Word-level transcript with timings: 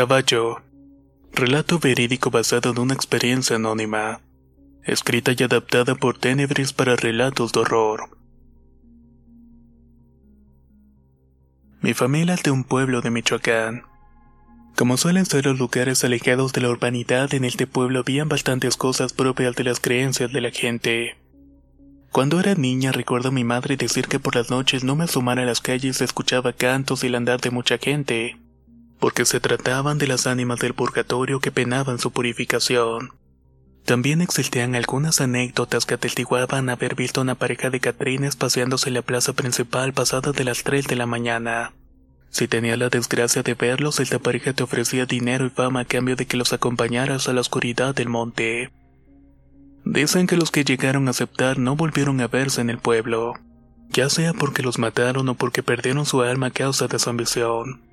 Caballo. 0.00 0.62
Relato 1.34 1.78
verídico 1.78 2.30
basado 2.30 2.70
en 2.70 2.78
una 2.78 2.94
experiencia 2.94 3.56
anónima. 3.56 4.22
Escrita 4.82 5.32
y 5.36 5.42
adaptada 5.42 5.94
por 5.94 6.16
Tenebris 6.16 6.72
para 6.72 6.96
relatos 6.96 7.52
de 7.52 7.60
horror. 7.60 8.08
Mi 11.82 11.92
familia 11.92 12.32
es 12.32 12.42
de 12.42 12.50
un 12.50 12.64
pueblo 12.64 13.02
de 13.02 13.10
Michoacán. 13.10 13.82
Como 14.74 14.96
suelen 14.96 15.26
ser 15.26 15.44
los 15.44 15.58
lugares 15.58 16.02
alejados 16.02 16.54
de 16.54 16.62
la 16.62 16.70
urbanidad, 16.70 17.34
en 17.34 17.44
este 17.44 17.66
pueblo 17.66 17.98
habían 17.98 18.30
bastantes 18.30 18.78
cosas 18.78 19.12
propias 19.12 19.54
de 19.54 19.64
las 19.64 19.80
creencias 19.80 20.32
de 20.32 20.40
la 20.40 20.50
gente. 20.50 21.18
Cuando 22.10 22.40
era 22.40 22.54
niña 22.54 22.90
recuerdo 22.90 23.28
a 23.28 23.32
mi 23.32 23.44
madre 23.44 23.76
decir 23.76 24.08
que 24.08 24.18
por 24.18 24.34
las 24.34 24.48
noches 24.48 24.82
no 24.82 24.96
me 24.96 25.04
asomara 25.04 25.42
a 25.42 25.44
las 25.44 25.60
calles 25.60 26.00
escuchaba 26.00 26.54
cantos 26.54 27.04
y 27.04 27.08
el 27.08 27.16
andar 27.16 27.42
de 27.42 27.50
mucha 27.50 27.76
gente 27.76 28.38
porque 29.00 29.24
se 29.24 29.40
trataban 29.40 29.98
de 29.98 30.06
las 30.06 30.26
ánimas 30.26 30.60
del 30.60 30.74
purgatorio 30.74 31.40
que 31.40 31.50
penaban 31.50 31.98
su 31.98 32.12
purificación. 32.12 33.10
También 33.84 34.20
existían 34.20 34.76
algunas 34.76 35.20
anécdotas 35.20 35.86
que 35.86 35.94
atestiguaban 35.94 36.68
haber 36.68 36.94
visto 36.94 37.20
una 37.20 37.34
pareja 37.34 37.70
de 37.70 37.80
catrines 37.80 38.36
paseándose 38.36 38.88
en 38.88 38.94
la 38.94 39.02
plaza 39.02 39.32
principal 39.32 39.92
pasadas 39.92 40.34
de 40.36 40.44
las 40.44 40.62
3 40.62 40.86
de 40.86 40.96
la 40.96 41.06
mañana. 41.06 41.72
Si 42.28 42.46
tenías 42.46 42.78
la 42.78 42.90
desgracia 42.90 43.42
de 43.42 43.54
verlos, 43.54 43.98
esta 43.98 44.20
pareja 44.20 44.52
te 44.52 44.62
ofrecía 44.62 45.06
dinero 45.06 45.46
y 45.46 45.50
fama 45.50 45.80
a 45.80 45.84
cambio 45.84 46.14
de 46.14 46.26
que 46.26 46.36
los 46.36 46.52
acompañaras 46.52 47.28
a 47.28 47.32
la 47.32 47.40
oscuridad 47.40 47.94
del 47.94 48.08
monte. 48.08 48.70
Dicen 49.84 50.28
que 50.28 50.36
los 50.36 50.52
que 50.52 50.62
llegaron 50.62 51.08
a 51.08 51.10
aceptar 51.10 51.58
no 51.58 51.74
volvieron 51.74 52.20
a 52.20 52.28
verse 52.28 52.60
en 52.60 52.70
el 52.70 52.78
pueblo, 52.78 53.34
ya 53.88 54.08
sea 54.08 54.34
porque 54.34 54.62
los 54.62 54.78
mataron 54.78 55.28
o 55.28 55.34
porque 55.34 55.64
perdieron 55.64 56.06
su 56.06 56.22
alma 56.22 56.48
a 56.48 56.50
causa 56.50 56.86
de 56.86 56.98
su 57.00 57.10
ambición. 57.10 57.89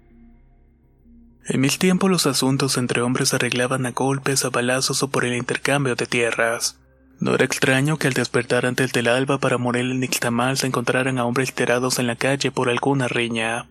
En 1.49 1.61
mis 1.61 1.79
tiempos 1.79 2.11
los 2.11 2.25
asuntos 2.27 2.77
entre 2.77 3.01
hombres 3.01 3.29
se 3.29 3.37
arreglaban 3.37 3.85
a 3.85 3.91
golpes, 3.91 4.43
a 4.43 4.49
balazos 4.49 5.01
o 5.01 5.07
por 5.07 5.23
el 5.23 5.33
intercambio 5.33 5.95
de 5.95 6.05
tierras. 6.05 6.77
No 7.19 7.33
era 7.33 7.45
extraño 7.45 7.97
que 7.97 8.07
al 8.07 8.13
despertar 8.13 8.65
antes 8.65 8.91
del 8.91 9.07
alba 9.07 9.37
para 9.37 9.57
morir 9.57 9.83
en 9.83 10.01
Nixtamal 10.01 10.57
se 10.57 10.67
encontraran 10.67 11.17
a 11.17 11.25
hombres 11.25 11.53
tirados 11.53 11.99
en 11.99 12.07
la 12.07 12.17
calle 12.17 12.51
por 12.51 12.69
alguna 12.69 13.07
riña. 13.07 13.69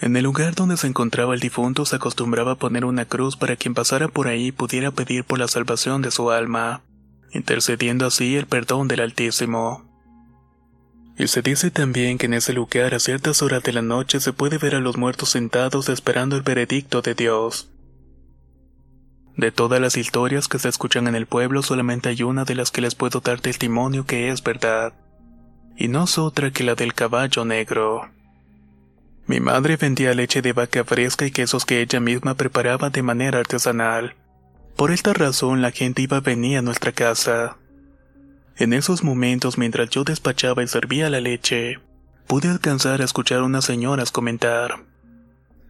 En 0.00 0.14
el 0.16 0.24
lugar 0.24 0.54
donde 0.54 0.76
se 0.76 0.86
encontraba 0.86 1.32
el 1.32 1.40
difunto 1.40 1.86
se 1.86 1.96
acostumbraba 1.96 2.52
a 2.52 2.56
poner 2.56 2.84
una 2.84 3.06
cruz 3.06 3.36
para 3.36 3.56
quien 3.56 3.72
pasara 3.72 4.08
por 4.08 4.28
ahí 4.28 4.52
pudiera 4.52 4.90
pedir 4.90 5.24
por 5.24 5.38
la 5.38 5.48
salvación 5.48 6.02
de 6.02 6.10
su 6.10 6.30
alma, 6.30 6.82
intercediendo 7.32 8.04
así 8.04 8.36
el 8.36 8.46
perdón 8.46 8.86
del 8.86 9.00
Altísimo. 9.00 9.85
Y 11.18 11.28
se 11.28 11.40
dice 11.40 11.70
también 11.70 12.18
que 12.18 12.26
en 12.26 12.34
ese 12.34 12.52
lugar 12.52 12.94
a 12.94 13.00
ciertas 13.00 13.40
horas 13.42 13.62
de 13.62 13.72
la 13.72 13.82
noche 13.82 14.20
se 14.20 14.32
puede 14.32 14.58
ver 14.58 14.74
a 14.74 14.80
los 14.80 14.98
muertos 14.98 15.30
sentados 15.30 15.88
esperando 15.88 16.36
el 16.36 16.42
veredicto 16.42 17.00
de 17.00 17.14
Dios. 17.14 17.70
De 19.36 19.50
todas 19.50 19.80
las 19.80 19.96
historias 19.96 20.48
que 20.48 20.58
se 20.58 20.68
escuchan 20.68 21.08
en 21.08 21.14
el 21.14 21.26
pueblo 21.26 21.62
solamente 21.62 22.10
hay 22.10 22.22
una 22.22 22.44
de 22.44 22.54
las 22.54 22.70
que 22.70 22.80
les 22.80 22.94
puedo 22.94 23.20
dar 23.20 23.40
testimonio 23.40 24.04
que 24.06 24.30
es 24.30 24.42
verdad. 24.42 24.94
Y 25.76 25.88
no 25.88 26.04
es 26.04 26.16
otra 26.18 26.50
que 26.50 26.64
la 26.64 26.74
del 26.74 26.94
caballo 26.94 27.44
negro. 27.44 28.10
Mi 29.26 29.40
madre 29.40 29.76
vendía 29.76 30.14
leche 30.14 30.40
de 30.40 30.52
vaca 30.52 30.84
fresca 30.84 31.26
y 31.26 31.30
quesos 31.30 31.64
que 31.64 31.80
ella 31.82 32.00
misma 32.00 32.34
preparaba 32.34 32.90
de 32.90 33.02
manera 33.02 33.40
artesanal. 33.40 34.14
Por 34.76 34.90
esta 34.90 35.12
razón 35.12 35.62
la 35.62 35.70
gente 35.70 36.02
iba 36.02 36.18
a 36.18 36.20
venir 36.20 36.58
a 36.58 36.62
nuestra 36.62 36.92
casa. 36.92 37.56
En 38.58 38.72
esos 38.72 39.04
momentos, 39.04 39.58
mientras 39.58 39.90
yo 39.90 40.02
despachaba 40.02 40.62
y 40.62 40.68
servía 40.68 41.10
la 41.10 41.20
leche, 41.20 41.78
pude 42.26 42.48
alcanzar 42.48 43.02
a 43.02 43.04
escuchar 43.04 43.40
a 43.40 43.44
unas 43.44 43.66
señoras 43.66 44.10
comentar. 44.10 44.84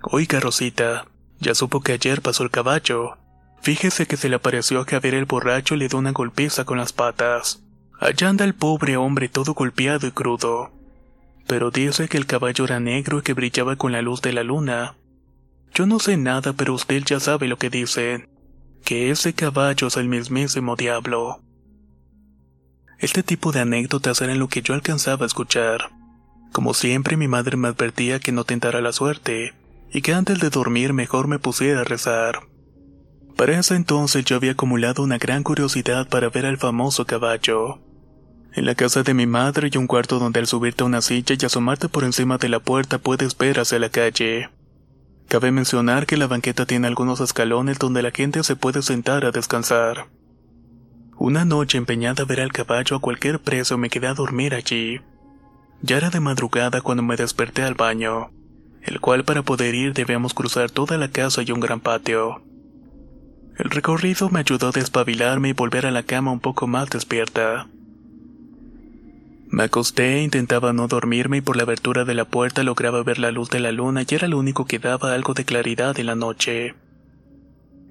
Oiga, 0.03 0.39
Rosita, 0.39 1.07
ya 1.41 1.55
supo 1.55 1.81
que 1.81 1.93
ayer 1.93 2.23
pasó 2.23 2.45
el 2.45 2.51
caballo. 2.51 3.19
Fíjese 3.61 4.07
que 4.07 4.17
se 4.17 4.29
le 4.29 4.37
apareció 4.37 4.81
a 4.81 4.85
Javier 4.85 5.15
el 5.15 5.25
borracho 5.25 5.75
y 5.75 5.79
le 5.79 5.89
dio 5.89 5.99
una 5.99 6.13
golpiza 6.13 6.65
con 6.65 6.79
las 6.79 6.93
patas. 6.93 7.61
Allá 7.99 8.29
anda 8.29 8.45
el 8.45 8.55
pobre 8.55 8.97
hombre 8.97 9.29
todo 9.29 9.55
golpeado 9.55 10.07
y 10.07 10.13
crudo. 10.13 10.71
Pero 11.49 11.73
dice 11.73 12.09
que 12.09 12.19
el 12.19 12.27
caballo 12.27 12.65
era 12.67 12.79
negro 12.79 13.19
y 13.19 13.23
que 13.23 13.33
brillaba 13.33 13.75
con 13.75 13.91
la 13.91 14.03
luz 14.03 14.23
de 14.23 14.33
la 14.33 14.45
luna. 14.45 14.95
Yo 15.75 15.87
no 15.87 15.99
sé 15.99 16.17
nada, 16.17 16.53
pero 16.53 16.75
usted 16.75 17.03
ya 17.05 17.19
sabe 17.19 17.49
lo 17.49 17.59
que 17.59 17.71
dicen. 17.71 18.29
Que 18.85 19.11
ese 19.11 19.35
caballo 19.35 19.89
es 19.89 19.97
el 19.97 20.09
mismísimo 20.09 20.77
diablo. 20.77 21.43
Este 22.99 23.23
tipo 23.23 23.53
de 23.53 23.61
anécdotas 23.61 24.23
eran 24.23 24.39
lo 24.39 24.49
que 24.49 24.63
yo 24.63 24.73
alcanzaba 24.73 25.25
a 25.25 25.27
escuchar. 25.27 25.91
Como 26.53 26.73
siempre 26.73 27.19
mi 27.19 27.29
madre 27.29 27.57
me 27.57 27.69
advertía 27.69 28.21
que 28.21 28.33
no 28.33 28.45
tentara 28.45 28.81
la 28.81 28.93
suerte, 28.93 29.55
y 29.93 30.01
que 30.01 30.15
antes 30.15 30.41
de 30.41 30.49
dormir 30.49 30.95
mejor 30.95 31.29
me 31.29 31.39
pusiera 31.39 31.83
a 31.83 31.85
rezar. 31.85 32.41
Para 33.37 33.59
ese 33.59 33.75
entonces 33.75 34.25
yo 34.25 34.37
había 34.37 34.53
acumulado 34.53 35.03
una 35.03 35.19
gran 35.19 35.43
curiosidad 35.43 36.09
para 36.09 36.31
ver 36.31 36.47
al 36.47 36.57
famoso 36.57 37.05
caballo. 37.05 37.81
En 38.55 38.65
la 38.65 38.75
casa 38.75 39.03
de 39.03 39.13
mi 39.13 39.27
madre 39.27 39.69
hay 39.71 39.79
un 39.79 39.87
cuarto 39.87 40.19
donde 40.19 40.41
al 40.41 40.47
subirte 40.47 40.83
a 40.83 40.87
una 40.87 41.03
silla 41.03 41.37
y 41.39 41.45
asomarte 41.45 41.91
por 41.91 42.05
encima 42.05 42.39
de 42.39 42.49
la 42.49 42.61
puerta 42.61 42.97
puedes 42.97 43.37
ver 43.37 43.61
hacia 43.61 43.79
la 43.79 43.91
calle. 43.91 44.49
Cabe 45.29 45.51
mencionar 45.51 46.07
que 46.07 46.17
la 46.17 46.29
banqueta 46.29 46.65
tiene 46.65 46.87
algunos 46.87 47.21
escalones 47.21 47.79
donde 47.79 48.01
la 48.01 48.13
gente 48.13 48.43
se 48.43 48.57
puede 48.57 48.81
sentar 48.81 49.27
a 49.27 49.33
descansar. 49.33 50.07
Una 51.27 51.45
noche 51.45 51.77
empeñada 51.77 52.23
a 52.23 52.25
ver 52.25 52.41
al 52.41 52.53
caballo 52.53 52.95
a 52.95 53.01
cualquier 53.01 53.41
precio 53.41 53.77
me 53.77 53.91
quedé 53.91 54.07
a 54.07 54.15
dormir 54.15 54.55
allí. 54.55 55.01
Ya 55.83 55.97
era 55.97 56.09
de 56.09 56.21
madrugada 56.21 56.83
cuando 56.83 57.03
me 57.03 57.17
desperté 57.17 57.65
al 57.65 57.75
baño, 57.75 58.31
el 58.85 59.01
cual 59.01 59.25
para 59.25 59.43
poder 59.43 59.75
ir 59.75 59.93
debíamos 59.93 60.35
cruzar 60.35 60.71
toda 60.71 60.97
la 60.99 61.09
casa 61.11 61.43
y 61.43 61.51
un 61.51 61.59
gran 61.59 61.81
patio. 61.81 62.45
El 63.59 63.71
recorrido 63.71 64.31
me 64.31 64.39
ayudó 64.39 64.69
a 64.69 64.71
despabilarme 64.71 65.49
y 65.49 65.53
volver 65.53 65.87
a 65.87 65.91
la 65.91 66.05
cama 66.05 66.31
un 66.31 66.39
poco 66.39 66.69
más 66.69 66.91
despierta. 66.91 67.67
Me 69.49 69.65
acosté, 69.65 70.23
intentaba 70.23 70.73
no 70.73 70.87
dormirme 70.87 71.39
y 71.39 71.41
por 71.41 71.57
la 71.57 71.65
abertura 71.65 72.05
de 72.05 72.15
la 72.15 72.27
puerta 72.27 72.63
lograba 72.63 73.03
ver 73.03 73.19
la 73.19 73.33
luz 73.33 73.51
de 73.51 73.59
la 73.59 73.73
luna 73.73 74.05
y 74.09 74.15
era 74.15 74.29
lo 74.29 74.39
único 74.39 74.65
que 74.65 74.79
daba 74.79 75.13
algo 75.13 75.35
de 75.35 75.45
claridad 75.45 75.99
en 75.99 76.07
la 76.07 76.15
noche. 76.15 76.77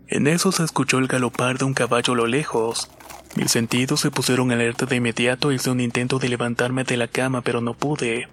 En 0.07 0.27
eso 0.27 0.53
se 0.53 0.63
escuchó 0.63 0.99
el 0.99 1.07
galopar 1.07 1.57
de 1.57 1.65
un 1.65 1.73
caballo 1.73 2.13
a 2.13 2.15
lo 2.15 2.27
lejos, 2.27 2.89
mis 3.35 3.51
sentidos 3.51 3.99
se 3.99 4.11
pusieron 4.11 4.51
alerta 4.51 4.85
de 4.85 4.95
inmediato 4.95 5.51
hice 5.51 5.69
un 5.69 5.81
intento 5.81 6.19
de 6.19 6.29
levantarme 6.29 6.83
de 6.83 6.97
la 6.97 7.07
cama, 7.07 7.41
pero 7.41 7.61
no 7.61 7.73
pude. 7.73 8.27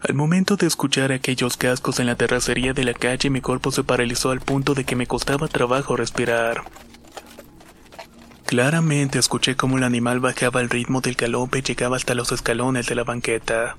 Al 0.00 0.14
momento 0.14 0.56
de 0.56 0.66
escuchar 0.66 1.10
aquellos 1.10 1.56
cascos 1.56 2.00
en 2.00 2.06
la 2.06 2.16
terracería 2.16 2.74
de 2.74 2.84
la 2.84 2.92
calle, 2.92 3.30
mi 3.30 3.40
cuerpo 3.40 3.70
se 3.70 3.82
paralizó 3.82 4.30
al 4.30 4.40
punto 4.40 4.74
de 4.74 4.84
que 4.84 4.94
me 4.94 5.06
costaba 5.06 5.48
trabajo 5.48 5.96
respirar. 5.96 6.64
Claramente 8.44 9.18
escuché 9.18 9.56
cómo 9.56 9.78
el 9.78 9.84
animal 9.84 10.20
bajaba 10.20 10.60
al 10.60 10.70
ritmo 10.70 11.00
del 11.00 11.14
galope 11.14 11.58
y 11.58 11.62
llegaba 11.62 11.96
hasta 11.96 12.14
los 12.14 12.30
escalones 12.30 12.86
de 12.86 12.94
la 12.94 13.04
banqueta. 13.04 13.76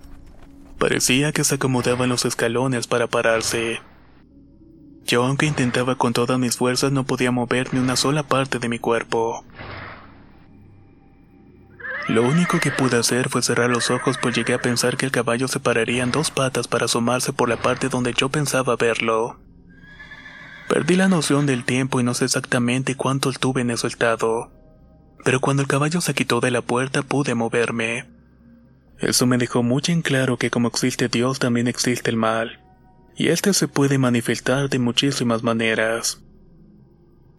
Parecía 0.78 1.32
que 1.32 1.44
se 1.44 1.56
acomodaba 1.56 2.04
en 2.04 2.10
los 2.10 2.26
escalones 2.26 2.88
para 2.88 3.08
pararse. 3.08 3.80
Yo, 5.06 5.24
aunque 5.24 5.46
intentaba 5.46 5.96
con 5.96 6.12
todas 6.12 6.38
mis 6.38 6.58
fuerzas, 6.58 6.92
no 6.92 7.06
podía 7.06 7.32
mover 7.32 7.74
ni 7.74 7.80
una 7.80 7.96
sola 7.96 8.24
parte 8.24 8.60
de 8.60 8.68
mi 8.68 8.78
cuerpo. 8.78 9.46
Lo 12.08 12.24
único 12.24 12.60
que 12.60 12.72
pude 12.72 12.98
hacer 12.98 13.28
fue 13.28 13.42
cerrar 13.42 13.70
los 13.70 13.92
ojos 13.92 14.18
pues 14.22 14.34
llegué 14.34 14.54
a 14.54 14.62
pensar 14.62 14.96
que 14.96 15.06
el 15.06 15.12
caballo 15.12 15.50
se 15.50 15.60
pararía 15.60 16.04
en 16.04 16.12
dos 16.12 16.32
patas 16.32 16.68
para 16.68 16.86
asomarse 16.86 17.34
por 17.34 17.50
la 17.50 17.58
parte 17.58 17.90
donde 17.90 18.14
yo 18.14 18.30
pensaba 18.30 18.78
verlo. 18.78 19.38
Perdí 20.70 20.96
la 20.96 21.10
noción 21.10 21.46
del 21.46 21.66
tiempo 21.66 22.00
y 22.00 22.04
no 22.04 22.14
sé 22.14 22.26
exactamente 22.26 22.96
cuánto 22.96 23.30
estuve 23.30 23.62
en 23.62 23.72
ese 23.72 23.88
estado. 23.88 24.52
Pero 25.26 25.42
cuando 25.42 25.62
el 25.62 25.68
caballo 25.68 26.00
se 26.00 26.14
quitó 26.14 26.40
de 26.40 26.52
la 26.52 26.62
puerta 26.62 27.04
pude 27.04 27.36
moverme. 27.36 28.06
Eso 29.00 29.26
me 29.26 29.38
dejó 29.38 29.62
muy 29.62 29.82
en 29.88 30.02
claro 30.02 30.38
que 30.38 30.50
como 30.50 30.70
existe 30.70 31.10
Dios 31.10 31.40
también 31.40 31.68
existe 31.68 32.10
el 32.10 32.16
mal. 32.16 32.62
Y 33.18 33.30
este 33.30 33.54
se 33.54 33.68
puede 33.68 33.98
manifestar 33.98 34.70
de 34.70 34.80
muchísimas 34.80 35.44
maneras. 35.44 36.22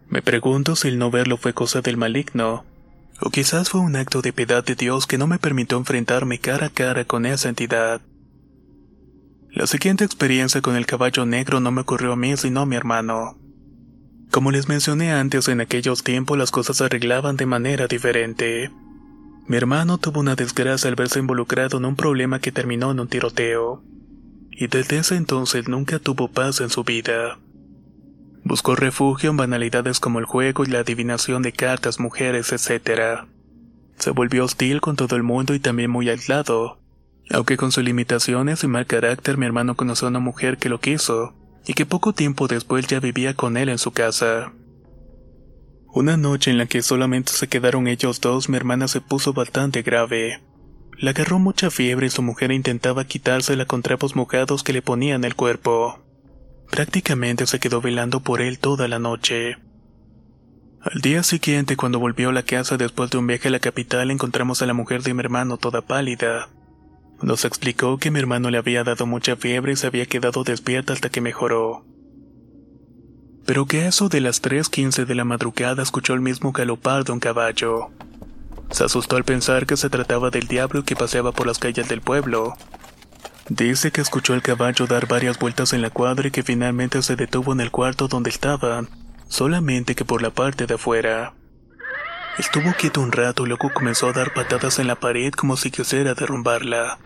Me 0.07 0.21
pregunto 0.21 0.75
si 0.75 0.89
el 0.89 0.99
no 0.99 1.09
verlo 1.09 1.37
fue 1.37 1.53
cosa 1.53 1.81
del 1.81 1.97
maligno, 1.97 2.65
o 3.21 3.29
quizás 3.29 3.69
fue 3.69 3.81
un 3.81 3.95
acto 3.95 4.21
de 4.21 4.33
piedad 4.33 4.63
de 4.63 4.75
Dios 4.75 5.07
que 5.07 5.17
no 5.17 5.27
me 5.27 5.39
permitió 5.39 5.77
enfrentarme 5.77 6.39
cara 6.39 6.67
a 6.67 6.69
cara 6.69 7.05
con 7.05 7.25
esa 7.25 7.49
entidad. 7.49 8.01
La 9.51 9.67
siguiente 9.67 10.05
experiencia 10.05 10.61
con 10.61 10.75
el 10.75 10.85
caballo 10.85 11.25
negro 11.25 11.59
no 11.59 11.71
me 11.71 11.81
ocurrió 11.81 12.13
a 12.13 12.15
mí 12.15 12.37
sino 12.37 12.61
a 12.61 12.65
mi 12.65 12.75
hermano. 12.75 13.37
Como 14.31 14.51
les 14.51 14.69
mencioné 14.69 15.11
antes, 15.11 15.47
en 15.47 15.59
aquellos 15.59 16.03
tiempos 16.03 16.37
las 16.37 16.51
cosas 16.51 16.77
se 16.77 16.83
arreglaban 16.83 17.35
de 17.35 17.47
manera 17.47 17.87
diferente. 17.87 18.71
Mi 19.47 19.57
hermano 19.57 19.97
tuvo 19.97 20.19
una 20.19 20.35
desgracia 20.35 20.87
al 20.87 20.95
verse 20.95 21.17
involucrado 21.17 21.79
en 21.79 21.85
un 21.85 21.95
problema 21.95 22.39
que 22.39 22.51
terminó 22.51 22.91
en 22.91 22.99
un 22.99 23.07
tiroteo. 23.07 23.83
Y 24.51 24.67
desde 24.67 24.99
ese 24.99 25.15
entonces 25.15 25.67
nunca 25.67 25.97
tuvo 25.97 26.27
paz 26.27 26.61
en 26.61 26.69
su 26.69 26.83
vida. 26.83 27.39
Buscó 28.49 28.75
refugio 28.75 29.29
en 29.29 29.37
banalidades 29.37 29.99
como 29.99 30.17
el 30.17 30.25
juego 30.25 30.63
y 30.63 30.69
la 30.69 30.79
adivinación 30.79 31.43
de 31.43 31.53
cartas, 31.53 31.99
mujeres, 31.99 32.51
etc. 32.51 33.27
Se 33.99 34.09
volvió 34.09 34.43
hostil 34.43 34.81
con 34.81 34.95
todo 34.95 35.15
el 35.15 35.21
mundo 35.21 35.53
y 35.53 35.59
también 35.59 35.91
muy 35.91 36.09
aislado, 36.09 36.79
aunque 37.29 37.57
con 37.57 37.71
sus 37.71 37.83
limitaciones 37.83 38.63
y 38.63 38.67
mal 38.67 38.87
carácter 38.87 39.37
mi 39.37 39.45
hermano 39.45 39.75
conoció 39.75 40.07
a 40.07 40.09
una 40.09 40.19
mujer 40.19 40.57
que 40.57 40.67
lo 40.67 40.79
quiso, 40.79 41.35
y 41.67 41.75
que 41.75 41.85
poco 41.85 42.13
tiempo 42.13 42.47
después 42.47 42.87
ya 42.87 42.99
vivía 42.99 43.35
con 43.35 43.55
él 43.55 43.69
en 43.69 43.77
su 43.77 43.91
casa. 43.91 44.51
Una 45.93 46.17
noche 46.17 46.49
en 46.49 46.57
la 46.57 46.65
que 46.65 46.81
solamente 46.81 47.33
se 47.33 47.47
quedaron 47.47 47.87
ellos 47.87 48.19
dos, 48.19 48.49
mi 48.49 48.57
hermana 48.57 48.87
se 48.87 48.99
puso 48.99 49.31
bastante 49.31 49.83
grave. 49.83 50.41
Le 50.97 51.11
agarró 51.11 51.37
mucha 51.37 51.69
fiebre 51.69 52.07
y 52.07 52.09
su 52.09 52.23
mujer 52.23 52.51
intentaba 52.51 53.05
quitársela 53.05 53.67
con 53.67 53.83
trapos 53.83 54.15
mojados 54.15 54.63
que 54.63 54.73
le 54.73 54.81
ponían 54.81 55.23
el 55.23 55.35
cuerpo. 55.35 55.99
Prácticamente 56.69 57.47
se 57.47 57.59
quedó 57.59 57.81
velando 57.81 58.19
por 58.19 58.41
él 58.41 58.59
toda 58.59 58.87
la 58.87 58.99
noche. 58.99 59.57
Al 60.81 61.01
día 61.01 61.23
siguiente, 61.23 61.75
cuando 61.75 61.99
volvió 61.99 62.29
a 62.29 62.33
la 62.33 62.43
casa 62.43 62.77
después 62.77 63.09
de 63.09 63.17
un 63.17 63.27
viaje 63.27 63.49
a 63.49 63.51
la 63.51 63.59
capital, 63.59 64.11
encontramos 64.11 64.61
a 64.61 64.65
la 64.65 64.73
mujer 64.73 65.03
de 65.03 65.13
mi 65.13 65.19
hermano 65.19 65.57
toda 65.57 65.81
pálida. 65.81 66.49
Nos 67.21 67.43
explicó 67.43 67.97
que 67.97 68.11
mi 68.11 68.19
hermano 68.19 68.49
le 68.49 68.57
había 68.57 68.85
dado 68.85 69.05
mucha 69.05 69.35
fiebre 69.35 69.73
y 69.73 69.75
se 69.75 69.87
había 69.87 70.05
quedado 70.05 70.45
despierta 70.45 70.93
hasta 70.93 71.09
que 71.09 71.19
mejoró. 71.19 71.85
Pero 73.45 73.65
que 73.65 73.81
a 73.81 73.87
eso 73.87 74.07
de 74.07 74.21
las 74.21 74.41
3.15 74.41 75.05
de 75.05 75.15
la 75.15 75.25
madrugada 75.25 75.83
escuchó 75.83 76.13
el 76.13 76.21
mismo 76.21 76.53
galopar 76.53 77.03
de 77.03 77.11
un 77.11 77.19
caballo. 77.19 77.89
Se 78.71 78.83
asustó 78.85 79.17
al 79.17 79.25
pensar 79.25 79.65
que 79.65 79.75
se 79.75 79.89
trataba 79.89 80.29
del 80.29 80.47
diablo 80.47 80.83
que 80.85 80.95
paseaba 80.95 81.31
por 81.31 81.47
las 81.47 81.59
calles 81.59 81.89
del 81.89 82.01
pueblo. 82.01 82.55
Dice 83.49 83.91
que 83.91 84.01
escuchó 84.01 84.33
al 84.33 84.43
caballo 84.43 84.85
dar 84.85 85.07
varias 85.07 85.39
vueltas 85.39 85.73
en 85.73 85.81
la 85.81 85.89
cuadra 85.89 86.27
y 86.27 86.31
que 86.31 86.43
finalmente 86.43 87.01
se 87.01 87.15
detuvo 87.15 87.51
en 87.51 87.61
el 87.61 87.71
cuarto 87.71 88.07
donde 88.07 88.29
estaba, 88.29 88.85
solamente 89.27 89.95
que 89.95 90.05
por 90.05 90.21
la 90.21 90.29
parte 90.29 90.67
de 90.67 90.75
afuera. 90.75 91.33
Estuvo 92.37 92.71
quieto 92.73 93.01
un 93.01 93.11
rato 93.11 93.43
y 93.43 93.47
luego 93.47 93.73
comenzó 93.73 94.07
a 94.07 94.13
dar 94.13 94.33
patadas 94.33 94.77
en 94.77 94.87
la 94.87 94.99
pared 94.99 95.33
como 95.33 95.57
si 95.57 95.71
quisiera 95.71 96.13
derrumbarla. 96.13 96.99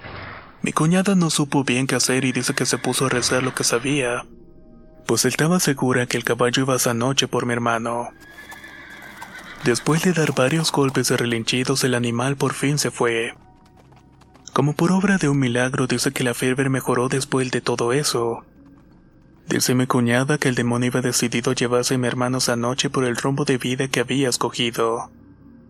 Mi 0.61 0.73
cuñada 0.73 1.15
no 1.15 1.29
supo 1.29 1.63
bien 1.63 1.87
qué 1.87 1.95
hacer 1.95 2.25
y 2.25 2.33
dice 2.33 2.53
que 2.53 2.65
se 2.65 2.77
puso 2.77 3.05
a 3.05 3.09
rezar 3.09 3.41
lo 3.41 3.55
que 3.55 3.63
sabía, 3.63 4.25
pues 5.05 5.25
estaba 5.25 5.59
segura 5.59 6.05
que 6.07 6.17
el 6.17 6.23
caballo 6.23 6.63
iba 6.63 6.75
esa 6.75 6.93
noche 6.93 7.27
por 7.27 7.45
mi 7.45 7.53
hermano. 7.53 8.09
Después 9.63 10.03
de 10.03 10.11
dar 10.11 10.33
varios 10.33 10.71
golpes 10.71 11.07
de 11.07 11.17
relinchidos, 11.17 11.83
el 11.85 11.95
animal 11.95 12.35
por 12.35 12.53
fin 12.53 12.77
se 12.77 12.91
fue. 12.91 13.33
Como 14.53 14.73
por 14.73 14.91
obra 14.91 15.17
de 15.17 15.29
un 15.29 15.39
milagro, 15.39 15.87
dice 15.87 16.11
que 16.11 16.23
la 16.23 16.33
fiebre 16.33 16.69
mejoró 16.69 17.09
después 17.09 17.51
de 17.51 17.61
todo 17.61 17.91
eso. 17.91 18.45
Dice 19.49 19.75
mi 19.75 19.87
cuñada 19.87 20.37
que 20.37 20.47
el 20.47 20.55
demonio 20.55 20.87
iba 20.87 21.01
decidido 21.01 21.53
llevarse 21.53 21.95
a 21.95 21.97
mi 21.97 22.07
hermano 22.07 22.37
esa 22.37 22.55
noche 22.55 22.89
por 22.89 23.03
el 23.03 23.17
rumbo 23.17 23.45
de 23.45 23.57
vida 23.57 23.87
que 23.87 23.99
había 23.99 24.29
escogido 24.29 25.09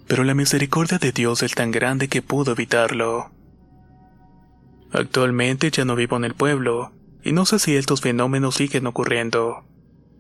pero 0.08 0.24
la 0.24 0.34
misericordia 0.34 0.98
de 0.98 1.12
Dios 1.12 1.44
es 1.44 1.56
tan 1.56 1.72
grande 1.72 2.08
que 2.08 2.22
pudo 2.22 2.52
evitarlo. 2.52 3.32
Actualmente 4.92 5.72
ya 5.72 5.86
no 5.86 5.96
vivo 5.96 6.18
en 6.18 6.26
el 6.26 6.36
pueblo, 6.36 6.92
y 7.24 7.32
no 7.32 7.46
sé 7.46 7.60
si 7.60 7.76
estos 7.76 8.02
fenómenos 8.02 8.56
siguen 8.56 8.86
ocurriendo, 8.86 9.64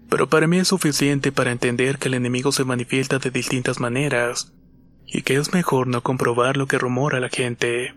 pero 0.10 0.30
para 0.30 0.48
mí 0.48 0.58
es 0.58 0.70
suficiente 0.70 1.32
para 1.32 1.52
entender 1.52 1.98
que 2.00 2.08
el 2.08 2.16
enemigo 2.16 2.52
se 2.52 2.64
manifiesta 2.64 3.20
de 3.20 3.30
distintas 3.30 3.80
maneras, 3.80 4.54
y 5.06 5.22
que 5.22 5.36
es 5.36 5.54
mejor 5.54 5.88
no 5.88 6.02
comprobar 6.02 6.58
lo 6.58 6.68
que 6.68 6.80
rumora 6.80 7.20
la 7.20 7.30
gente. 7.30 7.94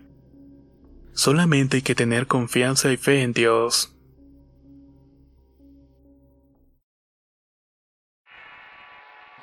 Solamente 1.17 1.77
hay 1.77 1.81
que 1.81 1.95
tener 1.95 2.27
confianza 2.27 2.91
y 2.91 2.97
fe 2.97 3.23
en 3.23 3.33
Dios. 3.33 3.91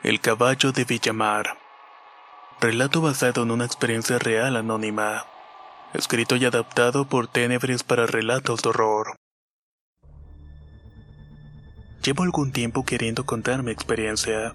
El 0.05 0.21
caballo 0.21 0.71
de 0.71 0.85
Villamar 0.85 1.59
Relato 2.61 3.00
basado 3.00 3.43
en 3.43 3.50
una 3.50 3.65
experiencia 3.65 4.21
real 4.21 4.55
anónima. 4.55 5.26
Escrito 5.94 6.37
y 6.37 6.44
adaptado 6.44 7.09
por 7.09 7.26
Tenebris 7.26 7.82
para 7.82 8.06
relatos 8.06 8.62
de 8.62 8.69
horror. 8.69 9.17
Llevo 12.05 12.23
algún 12.23 12.53
tiempo 12.53 12.85
queriendo 12.85 13.26
contar 13.26 13.65
mi 13.65 13.73
experiencia. 13.73 14.55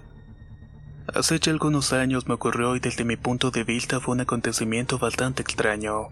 Hace 1.14 1.38
ya 1.38 1.52
algunos 1.52 1.92
años 1.92 2.26
me 2.26 2.34
ocurrió 2.34 2.76
y 2.76 2.80
desde 2.80 3.04
mi 3.04 3.18
punto 3.18 3.50
de 3.50 3.64
vista 3.64 4.00
fue 4.00 4.14
un 4.14 4.22
acontecimiento 4.22 4.98
bastante 4.98 5.42
extraño. 5.42 6.08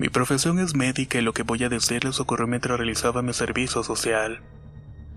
Mi 0.00 0.08
profesión 0.08 0.58
es 0.58 0.74
médica 0.74 1.18
y 1.18 1.22
lo 1.22 1.32
que 1.32 1.44
voy 1.44 1.62
a 1.62 1.68
decirles 1.68 2.18
ocurrió 2.18 2.48
mientras 2.48 2.76
realizaba 2.76 3.22
mi 3.22 3.32
servicio 3.32 3.84
social, 3.84 4.40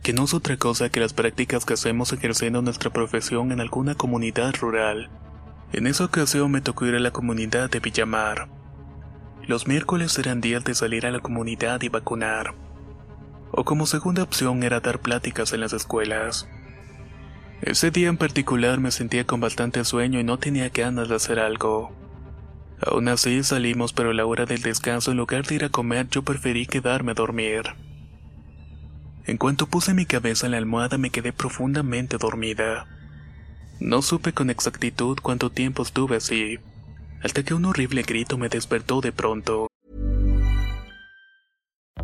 que 0.04 0.14
no 0.14 0.26
es 0.26 0.36
otra 0.36 0.58
cosa 0.58 0.90
que 0.90 1.00
las 1.00 1.14
prácticas 1.14 1.66
que 1.66 1.74
hacemos 1.74 2.14
ejerciendo 2.14 2.62
nuestra 2.62 2.92
profesión 2.92 3.52
en 3.52 3.62
alguna 3.62 3.96
comunidad 3.96 4.54
rural 4.60 5.10
en 5.74 5.88
esa 5.88 6.06
ocasión 6.06 6.52
me 6.52 6.62
tocó 6.62 6.86
ir 6.86 6.94
a 6.94 7.00
la 7.00 7.10
comunidad 7.10 7.68
de 7.68 7.80
Villamar. 7.80 8.48
Los 9.48 9.68
miércoles 9.68 10.18
eran 10.20 10.40
días 10.40 10.64
de 10.64 10.76
salir 10.76 11.08
a 11.08 11.12
la 11.12 11.20
comunidad 11.20 11.82
y 11.82 11.90
vacunar. 11.90 12.54
O 13.52 13.64
como 13.64 13.88
segunda 13.88 14.22
opción 14.22 14.62
era 14.62 14.82
dar 14.82 15.00
pláticas 15.00 15.52
en 15.52 15.62
las 15.62 15.74
escuelas. 15.74 16.48
Ese 17.62 17.90
día 17.90 18.10
en 18.10 18.18
particular 18.18 18.80
me 18.80 18.92
sentía 18.92 19.26
con 19.26 19.40
bastante 19.40 19.84
sueño 19.84 20.20
y 20.20 20.24
no 20.24 20.38
tenía 20.38 20.70
ganas 20.70 21.10
de 21.10 21.16
hacer 21.16 21.40
algo. 21.40 22.03
Aún 22.86 23.08
así 23.08 23.44
salimos 23.44 23.94
pero 23.94 24.12
a 24.12 24.14
la 24.14 24.26
hora 24.26 24.46
del 24.46 24.62
descanso 24.62 25.12
en 25.12 25.18
lugar 25.18 25.46
de 25.46 25.56
ir 25.56 25.64
a 25.64 25.70
comer 25.70 26.10
yo 26.10 26.24
preferí 26.24 26.66
quedarme 26.66 27.12
a 27.12 27.16
dormir. 27.16 27.64
En 29.26 29.38
cuanto 29.38 29.68
puse 29.68 29.94
mi 29.94 30.06
cabeza 30.06 30.48
en 30.48 30.52
la 30.52 30.58
almohada 30.58 30.98
me 30.98 31.10
quedé 31.10 31.32
profundamente 31.32 32.18
dormida. 32.18 32.86
No 33.80 34.02
supe 34.02 34.34
con 34.34 34.50
exactitud 34.50 35.18
cuánto 35.22 35.50
tiempo 35.50 35.84
estuve 35.84 36.18
así, 36.18 36.60
hasta 37.24 37.44
que 37.44 37.54
un 37.54 37.66
horrible 37.66 38.04
grito 38.04 38.38
me 38.38 38.50
despertó 38.50 39.00
de 39.02 39.12
pronto. 39.12 39.68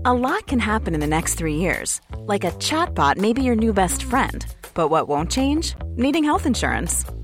A 0.06 0.14
lot 0.14 0.48
can 0.48 0.60
happen 0.60 0.94
in 0.94 1.02
the 1.02 1.08
next 1.08 1.36
three 1.36 1.56
years. 1.56 2.00
Like 2.26 2.46
a 2.46 2.52
chatbot 2.52 3.18
may 3.18 3.34
be 3.34 3.44
your 3.44 3.58
new 3.58 3.74
best 3.74 4.04
friend. 4.04 4.46
But 4.74 4.90
what 4.90 5.10
won't 5.10 5.30
change? 5.30 5.76
Needing 5.98 6.24
health 6.24 6.46
insurance. 6.46 7.04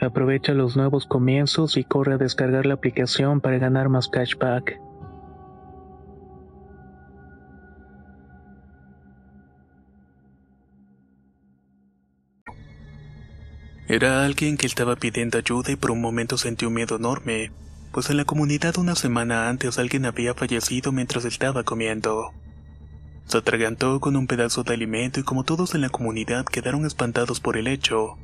Aprovecha 0.00 0.52
los 0.52 0.76
nuevos 0.76 1.06
comienzos 1.06 1.76
y 1.76 1.84
corre 1.84 2.14
a 2.14 2.18
descargar 2.18 2.66
la 2.66 2.74
aplicación 2.74 3.40
para 3.40 3.58
ganar 3.58 3.88
más 3.88 4.08
cashback. 4.08 4.78
Era 13.88 14.24
alguien 14.24 14.56
que 14.56 14.66
estaba 14.66 14.96
pidiendo 14.96 15.38
ayuda 15.38 15.72
y 15.72 15.76
por 15.76 15.92
un 15.92 16.00
momento 16.00 16.36
sentí 16.36 16.66
miedo 16.66 16.96
enorme 16.96 17.52
pues 17.96 18.10
en 18.10 18.18
la 18.18 18.26
comunidad 18.26 18.76
una 18.76 18.94
semana 18.94 19.48
antes 19.48 19.78
alguien 19.78 20.04
había 20.04 20.34
fallecido 20.34 20.92
mientras 20.92 21.24
estaba 21.24 21.62
comiendo. 21.62 22.30
Se 23.24 23.38
atragantó 23.38 24.00
con 24.00 24.16
un 24.16 24.26
pedazo 24.26 24.64
de 24.64 24.74
alimento 24.74 25.18
y 25.18 25.22
como 25.22 25.44
todos 25.44 25.74
en 25.74 25.80
la 25.80 25.88
comunidad 25.88 26.44
quedaron 26.44 26.84
espantados 26.84 27.40
por 27.40 27.56
el 27.56 27.66
hecho, 27.66 28.18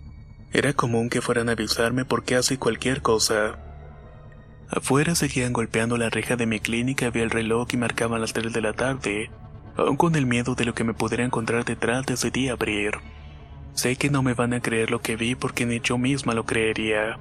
era 0.53 0.75
común 0.75 1.09
que 1.09 1.23
fueran 1.23 1.49
a 1.49 1.53
avisarme 1.53 2.05
porque 2.05 2.37
hace 2.37 2.59
cualquier 2.59 3.01
cosa. 3.01 3.59
Afuera 4.69 5.15
seguían 5.15 5.53
golpeando 5.53 5.97
la 5.97 6.11
reja 6.11 6.37
de 6.37 6.47
mi 6.47 6.61
clínica, 6.61 7.07
había 7.07 7.23
el 7.23 7.31
reloj 7.31 7.69
y 7.73 7.77
marcaban 7.77 8.21
las 8.21 8.33
3 8.33 8.53
de 8.53 8.61
la 8.61 8.73
tarde, 8.73 9.31
aún 9.77 9.97
con 9.97 10.15
el 10.15 10.27
miedo 10.27 10.55
de 10.55 10.65
lo 10.65 10.75
que 10.75 10.85
me 10.85 10.95
pudiera 10.95 11.25
encontrar 11.25 11.65
detrás 11.65 12.07
decidí 12.07 12.49
abrir. 12.49 12.93
Sé 13.75 13.97
que 13.97 14.11
no 14.11 14.23
me 14.23 14.35
van 14.35 14.53
a 14.53 14.61
creer 14.61 14.91
lo 14.91 15.01
que 15.01 15.17
vi 15.17 15.35
porque 15.35 15.65
ni 15.65 15.81
yo 15.81 15.97
misma 15.97 16.35
lo 16.35 16.45
creería. 16.45 17.19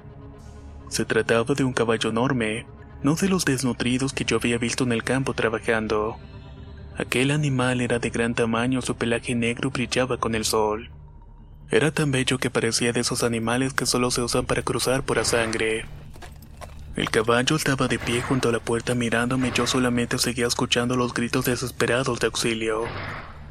Se 0.88 1.06
trataba 1.06 1.54
de 1.54 1.64
un 1.64 1.72
caballo 1.72 2.10
enorme, 2.10 2.66
no 3.02 3.14
de 3.14 3.28
los 3.28 3.46
desnutridos 3.46 4.12
que 4.12 4.24
yo 4.24 4.36
había 4.36 4.58
visto 4.58 4.84
en 4.84 4.92
el 4.92 5.02
campo 5.02 5.32
trabajando. 5.32 6.18
Aquel 6.98 7.30
animal 7.30 7.80
era 7.80 7.98
de 7.98 8.10
gran 8.10 8.34
tamaño, 8.34 8.82
su 8.82 8.94
pelaje 8.94 9.34
negro 9.34 9.70
brillaba 9.70 10.18
con 10.18 10.34
el 10.34 10.44
sol. 10.44 10.90
Era 11.72 11.90
tan 11.90 12.12
bello 12.12 12.38
que 12.38 12.50
parecía 12.50 12.92
de 12.92 13.00
esos 13.00 13.24
animales 13.24 13.72
que 13.72 13.86
solo 13.86 14.12
se 14.12 14.22
usan 14.22 14.46
para 14.46 14.62
cruzar 14.62 15.02
por 15.02 15.16
la 15.16 15.24
sangre. 15.24 15.86
El 16.94 17.10
caballo 17.10 17.56
estaba 17.56 17.88
de 17.88 17.98
pie 17.98 18.22
junto 18.22 18.50
a 18.50 18.52
la 18.52 18.60
puerta 18.60 18.94
mirándome 18.94 19.48
y 19.48 19.52
yo 19.52 19.66
solamente 19.66 20.18
seguía 20.18 20.46
escuchando 20.46 20.94
los 20.94 21.14
gritos 21.14 21.46
desesperados 21.46 22.20
de 22.20 22.26
auxilio. 22.26 22.84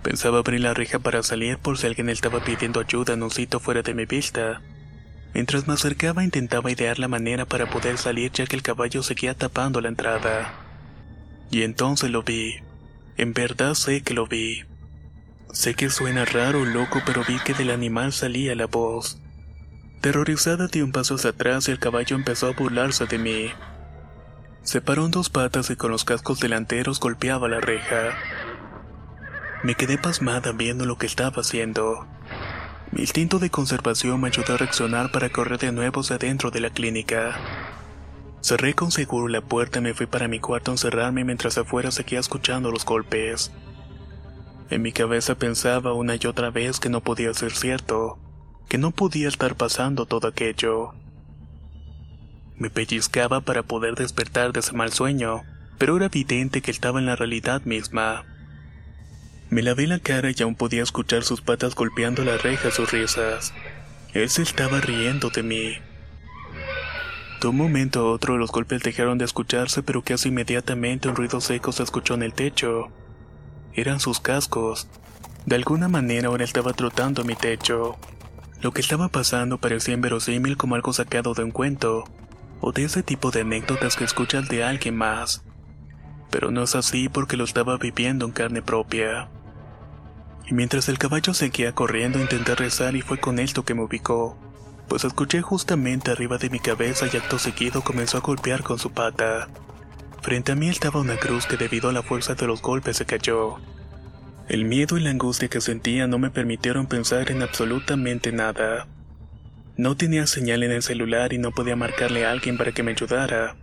Pensaba 0.03 0.39
abrir 0.39 0.61
la 0.61 0.73
reja 0.73 0.99
para 0.99 1.23
salir 1.23 1.57
por 1.57 1.77
si 1.77 1.87
alguien 1.87 2.09
estaba 2.09 2.43
pidiendo 2.43 2.79
ayuda 2.79 3.13
en 3.13 3.23
un 3.23 3.31
sitio 3.31 3.59
fuera 3.59 3.81
de 3.81 3.93
mi 3.93 4.05
vista, 4.05 4.61
Mientras 5.33 5.65
me 5.65 5.73
acercaba 5.73 6.23
intentaba 6.23 6.71
idear 6.71 6.99
la 6.99 7.07
manera 7.07 7.45
para 7.45 7.69
poder 7.69 7.97
salir 7.97 8.31
ya 8.31 8.45
que 8.45 8.55
el 8.55 8.61
caballo 8.61 9.01
seguía 9.01 9.33
tapando 9.33 9.79
la 9.79 9.87
entrada. 9.87 10.53
Y 11.49 11.63
entonces 11.63 12.11
lo 12.11 12.23
vi. 12.23 12.55
En 13.17 13.33
verdad 13.33 13.75
sé 13.75 14.01
que 14.01 14.13
lo 14.13 14.27
vi. 14.27 14.63
Sé 15.53 15.73
que 15.73 15.89
suena 15.89 16.23
raro 16.23 16.63
loco, 16.63 17.01
pero 17.05 17.23
vi 17.27 17.37
que 17.39 17.53
del 17.53 17.71
animal 17.71 18.13
salía 18.13 18.55
la 18.55 18.67
voz. 18.67 19.19
Terrorizada 19.99 20.67
di 20.67 20.81
un 20.81 20.91
paso 20.91 21.15
hacia 21.15 21.31
atrás 21.31 21.67
y 21.67 21.71
el 21.71 21.79
caballo 21.79 22.15
empezó 22.15 22.47
a 22.47 22.53
burlarse 22.53 23.05
de 23.05 23.17
mí. 23.17 23.51
Se 24.63 24.79
paró 24.79 25.05
en 25.05 25.11
dos 25.11 25.29
patas 25.29 25.69
y 25.69 25.75
con 25.75 25.91
los 25.91 26.05
cascos 26.05 26.39
delanteros 26.39 26.99
golpeaba 26.99 27.49
la 27.49 27.59
reja. 27.59 28.15
Me 29.63 29.75
quedé 29.75 29.97
pasmada 29.97 30.53
viendo 30.53 30.85
lo 30.85 30.97
que 30.97 31.05
estaba 31.05 31.41
haciendo. 31.41 32.07
Mi 32.91 33.01
instinto 33.01 33.37
de 33.37 33.49
conservación 33.49 34.21
me 34.21 34.29
ayudó 34.29 34.53
a 34.53 34.57
reaccionar 34.57 35.11
para 35.11 35.29
correr 35.29 35.59
de 35.59 35.71
nuevo 35.71 36.01
hacia 36.01 36.17
dentro 36.17 36.49
de 36.49 36.61
la 36.61 36.69
clínica. 36.69 37.37
Cerré 38.41 38.73
con 38.73 38.91
seguro 38.91 39.27
la 39.27 39.41
puerta 39.41 39.79
y 39.79 39.81
me 39.81 39.93
fui 39.93 40.07
para 40.07 40.27
mi 40.27 40.39
cuarto 40.39 40.71
a 40.71 40.73
encerrarme 40.75 41.25
mientras 41.25 41.57
afuera 41.57 41.91
seguía 41.91 42.19
escuchando 42.19 42.71
los 42.71 42.85
golpes. 42.85 43.51
En 44.71 44.81
mi 44.81 44.93
cabeza 44.93 45.35
pensaba 45.35 45.91
una 45.91 46.15
y 46.15 46.25
otra 46.25 46.49
vez 46.49 46.79
que 46.79 46.87
no 46.87 47.01
podía 47.01 47.33
ser 47.33 47.51
cierto, 47.51 48.17
que 48.69 48.77
no 48.77 48.91
podía 48.91 49.27
estar 49.27 49.57
pasando 49.57 50.05
todo 50.05 50.29
aquello. 50.29 50.93
Me 52.55 52.69
pellizcaba 52.69 53.41
para 53.41 53.63
poder 53.63 53.95
despertar 53.95 54.53
de 54.53 54.61
ese 54.61 54.71
mal 54.71 54.93
sueño, 54.93 55.43
pero 55.77 55.97
era 55.97 56.05
evidente 56.05 56.61
que 56.61 56.71
estaba 56.71 56.99
en 56.99 57.05
la 57.05 57.17
realidad 57.17 57.63
misma. 57.65 58.23
Me 59.49 59.61
lavé 59.61 59.87
la 59.87 59.99
cara 59.99 60.31
y 60.33 60.41
aún 60.41 60.55
podía 60.55 60.83
escuchar 60.83 61.23
sus 61.23 61.41
patas 61.41 61.75
golpeando 61.75 62.23
la 62.23 62.37
reja 62.37 62.71
sus 62.71 62.93
risas. 62.93 63.53
Él 64.13 64.29
se 64.29 64.41
estaba 64.41 64.79
riendo 64.79 65.31
de 65.31 65.43
mí. 65.43 65.73
De 67.41 67.47
un 67.49 67.57
momento 67.57 67.99
a 67.99 68.09
otro 68.09 68.37
los 68.37 68.51
golpes 68.51 68.81
dejaron 68.83 69.17
de 69.17 69.25
escucharse, 69.25 69.83
pero 69.83 70.01
casi 70.01 70.29
inmediatamente 70.29 71.09
un 71.09 71.17
ruido 71.17 71.41
seco 71.41 71.73
se 71.73 71.83
escuchó 71.83 72.13
en 72.13 72.23
el 72.23 72.31
techo. 72.31 72.89
Eran 73.73 73.99
sus 73.99 74.19
cascos. 74.19 74.87
De 75.45 75.55
alguna 75.55 75.87
manera 75.87 76.27
ahora 76.27 76.43
estaba 76.43 76.73
trotando 76.73 77.23
mi 77.23 77.35
techo. 77.35 77.97
Lo 78.61 78.71
que 78.71 78.81
estaba 78.81 79.09
pasando 79.09 79.57
parecía 79.57 79.93
inverosímil 79.93 80.57
como 80.57 80.75
algo 80.75 80.93
sacado 80.93 81.33
de 81.33 81.43
un 81.43 81.51
cuento, 81.51 82.03
o 82.59 82.71
de 82.71 82.83
ese 82.83 83.01
tipo 83.03 83.31
de 83.31 83.41
anécdotas 83.41 83.95
que 83.95 84.03
escuchas 84.03 84.47
de 84.49 84.63
alguien 84.63 84.95
más. 84.95 85.43
Pero 86.29 86.51
no 86.51 86.63
es 86.63 86.75
así 86.75 87.09
porque 87.09 87.37
lo 87.37 87.43
estaba 87.43 87.77
viviendo 87.77 88.25
en 88.25 88.31
carne 88.31 88.61
propia 88.61 89.29
y 90.51 90.53
mientras 90.53 90.89
el 90.89 90.97
caballo 90.97 91.33
seguía 91.33 91.73
corriendo 91.73 92.19
intenté 92.19 92.55
rezar 92.55 92.97
y 92.97 93.01
fue 93.01 93.17
con 93.17 93.39
esto 93.39 93.63
que 93.63 93.73
me 93.73 93.83
ubicó, 93.83 94.37
pues 94.89 95.05
escuché 95.05 95.41
justamente 95.41 96.11
arriba 96.11 96.37
de 96.37 96.49
mi 96.49 96.59
cabeza 96.59 97.05
y 97.11 97.15
acto 97.15 97.39
seguido 97.39 97.81
comenzó 97.81 98.17
a 98.17 98.19
golpear 98.21 98.61
con 98.61 98.77
su 98.77 98.91
pata. 98.91 99.47
Frente 100.21 100.51
a 100.51 100.55
mí 100.55 100.69
estaba 100.69 100.99
una 100.99 101.17
cruz 101.17 101.47
que 101.47 101.57
debido 101.57 101.89
a 101.89 101.93
la 101.93 102.03
fuerza 102.03 102.35
de 102.35 102.45
los 102.45 102.61
golpes 102.61 102.97
se 102.97 103.05
cayó. 103.05 103.57
El 104.47 104.65
miedo 104.65 104.97
y 104.97 105.01
la 105.01 105.09
angustia 105.09 105.47
que 105.47 105.61
sentía 105.61 106.05
no 106.05 106.19
me 106.19 106.29
permitieron 106.29 106.85
pensar 106.85 107.31
en 107.31 107.41
absolutamente 107.41 108.31
nada. 108.31 108.87
No 109.77 109.97
tenía 109.97 110.27
señal 110.27 110.61
en 110.61 110.71
el 110.71 110.83
celular 110.83 111.33
y 111.33 111.39
no 111.39 111.51
podía 111.51 111.75
marcarle 111.75 112.25
a 112.25 112.31
alguien 112.31 112.57
para 112.57 112.71
que 112.71 112.83
me 112.83 112.91
ayudara. 112.91 113.55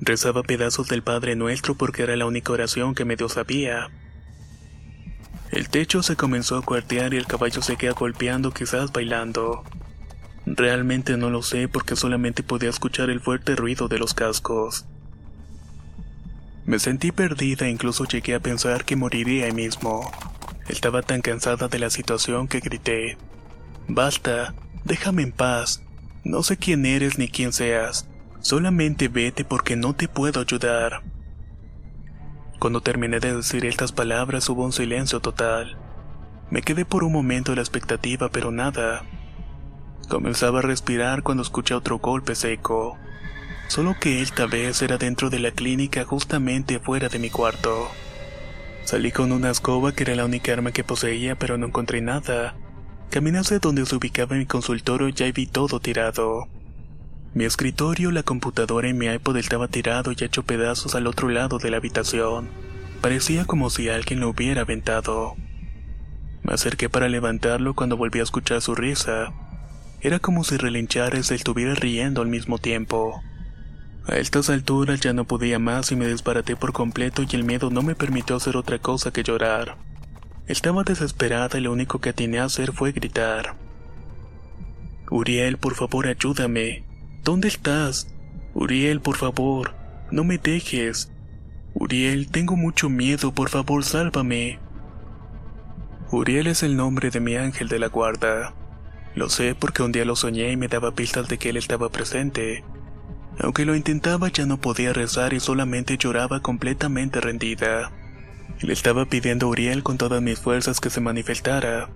Rezaba 0.00 0.44
pedazos 0.44 0.88
del 0.88 1.02
Padre 1.02 1.34
Nuestro 1.34 1.74
porque 1.74 2.04
era 2.04 2.14
la 2.14 2.26
única 2.26 2.52
oración 2.52 2.94
que 2.94 3.04
medio 3.04 3.28
sabía. 3.28 3.90
El 5.50 5.68
techo 5.68 6.02
se 6.04 6.14
comenzó 6.14 6.56
a 6.58 6.62
cuartear 6.62 7.12
y 7.12 7.16
el 7.16 7.26
caballo 7.26 7.60
seguía 7.60 7.92
golpeando, 7.92 8.52
quizás 8.52 8.92
bailando. 8.92 9.64
Realmente 10.46 11.16
no 11.16 11.28
lo 11.28 11.42
sé 11.42 11.66
porque 11.66 11.96
solamente 11.96 12.44
podía 12.44 12.70
escuchar 12.70 13.10
el 13.10 13.20
fuerte 13.20 13.56
ruido 13.56 13.88
de 13.88 13.98
los 13.98 14.14
cascos. 14.14 14.86
Me 16.64 16.78
sentí 16.78 17.10
perdida 17.10 17.66
e 17.66 17.70
incluso 17.70 18.04
llegué 18.04 18.34
a 18.34 18.40
pensar 18.40 18.84
que 18.84 18.96
moriría 18.96 19.46
ahí 19.46 19.52
mismo. 19.52 20.10
Estaba 20.68 21.02
tan 21.02 21.20
cansada 21.20 21.68
de 21.68 21.78
la 21.78 21.90
situación 21.90 22.46
que 22.46 22.60
grité. 22.60 23.18
Basta, 23.88 24.54
déjame 24.84 25.22
en 25.22 25.32
paz. 25.32 25.82
No 26.24 26.42
sé 26.44 26.56
quién 26.56 26.86
eres 26.86 27.18
ni 27.18 27.28
quién 27.28 27.52
seas. 27.52 28.06
Solamente 28.40 29.08
vete 29.08 29.44
porque 29.44 29.74
no 29.74 29.94
te 29.94 30.06
puedo 30.06 30.40
ayudar. 30.40 31.02
Cuando 32.60 32.80
terminé 32.80 33.18
de 33.18 33.34
decir 33.34 33.66
estas 33.66 33.90
palabras 33.90 34.48
hubo 34.48 34.64
un 34.64 34.72
silencio 34.72 35.18
total. 35.18 35.76
Me 36.48 36.62
quedé 36.62 36.84
por 36.84 37.02
un 37.02 37.12
momento 37.12 37.52
a 37.52 37.54
la 37.56 37.60
expectativa, 37.60 38.28
pero 38.28 38.52
nada. 38.52 39.02
Comenzaba 40.08 40.60
a 40.60 40.62
respirar 40.62 41.24
cuando 41.24 41.42
escuché 41.42 41.74
otro 41.74 41.98
golpe 41.98 42.36
seco. 42.36 42.98
Solo 43.68 43.96
que 43.98 44.22
esta 44.22 44.46
vez 44.46 44.82
era 44.82 44.98
dentro 44.98 45.30
de 45.30 45.38
la 45.38 45.50
clínica 45.50 46.04
justamente 46.04 46.78
fuera 46.78 47.08
de 47.08 47.18
mi 47.18 47.30
cuarto. 47.30 47.90
Salí 48.84 49.12
con 49.12 49.32
una 49.32 49.50
escoba 49.50 49.92
que 49.92 50.02
era 50.02 50.14
la 50.14 50.24
única 50.24 50.52
arma 50.52 50.72
que 50.72 50.84
poseía, 50.84 51.36
pero 51.36 51.56
no 51.56 51.66
encontré 51.66 52.00
nada. 52.00 52.54
Caminé 53.10 53.38
hacia 53.38 53.58
donde 53.58 53.86
se 53.86 53.96
ubicaba 53.96 54.36
mi 54.36 54.46
consultorio 54.46 55.08
y 55.08 55.32
vi 55.32 55.46
todo 55.46 55.80
tirado. 55.80 56.48
Mi 57.34 57.44
escritorio, 57.44 58.10
la 58.10 58.22
computadora 58.22 58.88
y 58.88 58.92
mi 58.92 59.06
iPod 59.06 59.38
estaba 59.38 59.68
tirado 59.68 60.12
y 60.12 60.22
hecho 60.22 60.42
pedazos 60.42 60.94
al 60.94 61.06
otro 61.06 61.28
lado 61.30 61.58
de 61.58 61.70
la 61.70 61.78
habitación. 61.78 62.50
Parecía 63.00 63.46
como 63.46 63.70
si 63.70 63.88
alguien 63.88 64.20
lo 64.20 64.28
hubiera 64.28 64.62
aventado. 64.62 65.34
Me 66.42 66.52
acerqué 66.52 66.90
para 66.90 67.08
levantarlo 67.08 67.74
cuando 67.74 67.96
volví 67.96 68.20
a 68.20 68.24
escuchar 68.24 68.60
su 68.60 68.74
risa. 68.74 69.32
Era 70.00 70.18
como 70.18 70.44
si 70.44 70.56
relinchara 70.56 71.18
y 71.18 71.22
se 71.22 71.34
estuviera 71.34 71.74
riendo 71.74 72.20
al 72.20 72.28
mismo 72.28 72.58
tiempo. 72.58 73.22
A 74.06 74.16
estas 74.16 74.50
alturas 74.50 75.00
ya 75.00 75.12
no 75.12 75.24
podía 75.24 75.58
más 75.58 75.92
y 75.92 75.96
me 75.96 76.06
desbaraté 76.06 76.56
por 76.56 76.72
completo 76.72 77.22
y 77.22 77.36
el 77.36 77.44
miedo 77.44 77.70
no 77.70 77.82
me 77.82 77.94
permitió 77.94 78.36
hacer 78.36 78.56
otra 78.56 78.78
cosa 78.78 79.12
que 79.12 79.22
llorar. 79.22 79.76
Estaba 80.48 80.82
desesperada 80.82 81.58
y 81.58 81.62
lo 81.62 81.72
único 81.72 82.00
que 82.00 82.10
atiné 82.10 82.40
a 82.40 82.44
hacer 82.44 82.72
fue 82.72 82.92
gritar. 82.92 83.54
Uriel, 85.08 85.56
por 85.56 85.74
favor, 85.74 86.08
ayúdame. 86.08 86.84
¿Dónde 87.22 87.46
estás? 87.46 88.08
Uriel, 88.54 89.00
por 89.00 89.16
favor, 89.16 89.74
no 90.10 90.24
me 90.24 90.38
dejes. 90.38 91.12
Uriel, 91.74 92.28
tengo 92.30 92.56
mucho 92.56 92.88
miedo, 92.88 93.32
por 93.32 93.50
favor, 93.50 93.84
sálvame. 93.84 94.58
Uriel 96.10 96.48
es 96.48 96.62
el 96.62 96.76
nombre 96.76 97.10
de 97.10 97.20
mi 97.20 97.36
ángel 97.36 97.68
de 97.68 97.78
la 97.78 97.86
guarda. 97.86 98.52
Lo 99.14 99.28
sé 99.28 99.54
porque 99.54 99.82
un 99.82 99.92
día 99.92 100.04
lo 100.04 100.16
soñé 100.16 100.50
y 100.50 100.56
me 100.56 100.68
daba 100.68 100.94
pistas 100.94 101.28
de 101.28 101.38
que 101.38 101.50
él 101.50 101.56
estaba 101.56 101.88
presente. 101.88 102.64
Aunque 103.38 103.64
lo 103.64 103.74
intentaba 103.74 104.28
ya 104.28 104.46
no 104.46 104.58
podía 104.58 104.92
rezar 104.92 105.32
y 105.32 105.40
solamente 105.40 105.96
lloraba 105.96 106.40
completamente 106.40 107.20
rendida. 107.20 107.90
Le 108.60 108.72
estaba 108.72 109.06
pidiendo 109.06 109.46
a 109.46 109.50
Uriel 109.50 109.82
con 109.82 109.98
todas 109.98 110.22
mis 110.22 110.38
fuerzas 110.38 110.80
que 110.80 110.90
se 110.90 111.00
manifestara. 111.00 111.90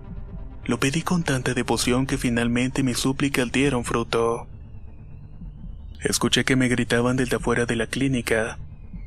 Lo 0.64 0.80
pedí 0.80 1.02
con 1.02 1.22
tanta 1.22 1.54
devoción 1.54 2.06
que 2.06 2.18
finalmente 2.18 2.82
mis 2.82 2.98
súplicas 2.98 3.52
dieron 3.52 3.84
fruto. 3.84 4.48
Escuché 6.00 6.44
que 6.44 6.56
me 6.56 6.68
gritaban 6.68 7.16
desde 7.16 7.36
afuera 7.36 7.66
de 7.66 7.76
la 7.76 7.86
clínica. 7.86 8.58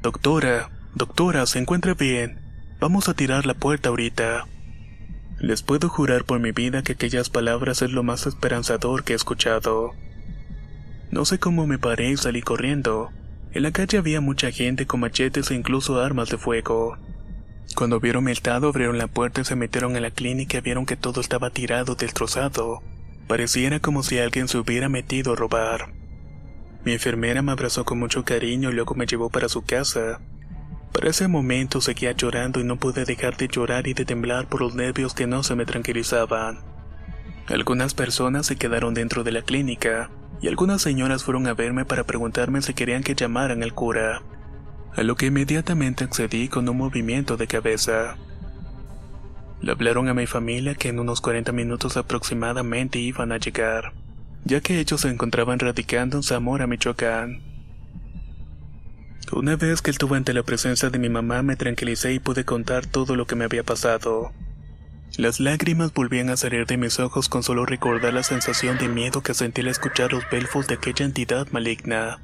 Doctora, 0.01 0.69
doctora, 0.95 1.45
¿se 1.45 1.59
encuentra 1.59 1.93
bien? 1.93 2.39
Vamos 2.79 3.09
a 3.09 3.13
tirar 3.13 3.45
la 3.45 3.55
puerta 3.55 3.89
ahorita. 3.89 4.45
Les 5.39 5.61
puedo 5.61 5.89
jurar 5.89 6.23
por 6.23 6.39
mi 6.39 6.51
vida 6.51 6.81
que 6.81 6.93
aquellas 6.93 7.29
palabras 7.29 7.81
es 7.81 7.91
lo 7.91 8.03
más 8.03 8.25
esperanzador 8.25 9.03
que 9.03 9.13
he 9.13 9.15
escuchado. 9.15 9.93
No 11.11 11.25
sé 11.25 11.39
cómo 11.39 11.65
me 11.65 11.79
paré 11.79 12.11
y 12.11 12.17
salí 12.17 12.41
corriendo. 12.41 13.11
En 13.51 13.63
la 13.63 13.71
calle 13.71 13.97
había 13.97 14.21
mucha 14.21 14.51
gente 14.51 14.85
con 14.85 14.99
machetes 14.99 15.49
e 15.49 15.55
incluso 15.55 15.99
armas 15.99 16.29
de 16.29 16.37
fuego. 16.37 16.97
Cuando 17.75 17.99
vieron 17.99 18.23
mi 18.23 18.31
estado, 18.31 18.67
abrieron 18.67 18.97
la 18.97 19.07
puerta 19.07 19.41
y 19.41 19.45
se 19.45 19.55
metieron 19.55 19.95
en 19.95 20.03
la 20.03 20.11
clínica 20.11 20.59
y 20.59 20.61
vieron 20.61 20.85
que 20.85 20.97
todo 20.97 21.19
estaba 21.19 21.49
tirado, 21.49 21.95
destrozado. 21.95 22.83
Pareciera 23.27 23.79
como 23.79 24.03
si 24.03 24.19
alguien 24.19 24.47
se 24.47 24.59
hubiera 24.59 24.87
metido 24.87 25.33
a 25.33 25.35
robar. 25.35 25.93
Mi 26.85 26.93
enfermera 26.93 27.41
me 27.41 27.51
abrazó 27.51 27.85
con 27.85 27.99
mucho 27.99 28.23
cariño 28.23 28.69
y 28.69 28.73
luego 28.73 28.95
me 28.95 29.05
llevó 29.07 29.29
para 29.29 29.49
su 29.49 29.63
casa. 29.63 30.19
Para 30.93 31.09
ese 31.09 31.27
momento 31.27 31.81
seguía 31.81 32.11
llorando 32.11 32.59
y 32.59 32.63
no 32.63 32.77
pude 32.77 33.05
dejar 33.05 33.37
de 33.37 33.47
llorar 33.47 33.87
y 33.87 33.93
de 33.93 34.05
temblar 34.05 34.47
por 34.47 34.61
los 34.61 34.75
nervios 34.75 35.13
que 35.13 35.27
no 35.27 35.43
se 35.43 35.55
me 35.55 35.65
tranquilizaban. 35.65 36.59
Algunas 37.47 37.93
personas 37.93 38.45
se 38.45 38.57
quedaron 38.57 38.93
dentro 38.93 39.23
de 39.23 39.31
la 39.31 39.41
clínica, 39.41 40.09
y 40.41 40.47
algunas 40.47 40.81
señoras 40.81 41.23
fueron 41.23 41.47
a 41.47 41.53
verme 41.53 41.85
para 41.85 42.03
preguntarme 42.03 42.61
si 42.61 42.73
querían 42.73 43.03
que 43.03 43.15
llamaran 43.15 43.63
al 43.63 43.73
cura, 43.73 44.21
a 44.95 45.03
lo 45.03 45.15
que 45.15 45.27
inmediatamente 45.27 46.03
accedí 46.03 46.47
con 46.47 46.67
un 46.69 46.77
movimiento 46.77 47.37
de 47.37 47.47
cabeza. 47.47 48.17
Le 49.61 49.71
hablaron 49.71 50.07
a 50.07 50.13
mi 50.13 50.25
familia 50.25 50.75
que 50.75 50.89
en 50.89 50.99
unos 50.99 51.19
40 51.19 51.51
minutos 51.51 51.97
aproximadamente 51.97 52.99
iban 52.99 53.31
a 53.31 53.37
llegar, 53.37 53.93
ya 54.45 54.61
que 54.61 54.79
ellos 54.79 55.01
se 55.01 55.09
encontraban 55.09 55.59
radicando 55.59 56.17
en 56.17 56.23
Zamora, 56.23 56.67
Michoacán. 56.67 57.41
Una 59.31 59.57
vez 59.57 59.81
que 59.81 59.91
estuve 59.91 60.17
ante 60.17 60.33
la 60.33 60.43
presencia 60.43 60.89
de 60.89 60.97
mi 60.97 61.09
mamá 61.09 61.43
me 61.43 61.55
tranquilicé 61.55 62.13
y 62.13 62.19
pude 62.19 62.45
contar 62.45 62.87
todo 62.87 63.15
lo 63.15 63.27
que 63.27 63.35
me 63.35 63.45
había 63.45 63.63
pasado. 63.63 64.31
Las 65.17 65.39
lágrimas 65.39 65.93
volvían 65.93 66.29
a 66.29 66.37
salir 66.37 66.65
de 66.65 66.77
mis 66.77 66.99
ojos 66.99 67.29
con 67.29 67.43
solo 67.43 67.65
recordar 67.65 68.13
la 68.13 68.23
sensación 68.23 68.77
de 68.77 68.87
miedo 68.87 69.21
que 69.21 69.33
sentí 69.33 69.61
al 69.61 69.67
escuchar 69.67 70.13
los 70.13 70.23
belfos 70.29 70.67
de 70.67 70.75
aquella 70.75 71.05
entidad 71.05 71.47
maligna. 71.51 72.21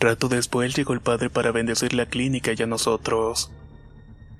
Rato 0.00 0.28
después 0.28 0.74
llegó 0.74 0.94
el 0.94 1.00
padre 1.00 1.30
para 1.30 1.52
bendecir 1.52 1.92
la 1.94 2.06
clínica 2.06 2.52
y 2.56 2.62
a 2.62 2.66
nosotros. 2.66 3.52